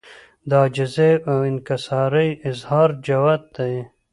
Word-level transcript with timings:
د 0.49 0.51
عاجزۍاو 0.61 1.39
انکسارۍ 1.51 2.29
اظهار 2.49 2.89
جوت 3.05 3.41
دی 3.55 3.75